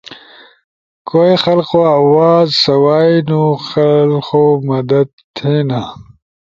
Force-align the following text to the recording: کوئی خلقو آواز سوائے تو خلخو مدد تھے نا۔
کوئی 1.09 1.33
خلقو 1.43 1.81
آواز 1.99 2.47
سوائے 2.65 3.17
تو 3.27 3.41
خلخو 3.67 4.43
مدد 4.69 5.07
تھے 5.35 5.55
نا۔ 5.69 5.81